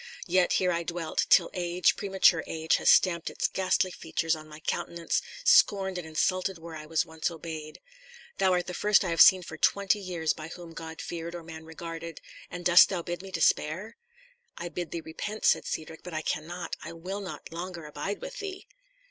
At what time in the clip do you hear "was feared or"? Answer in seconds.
11.01-11.43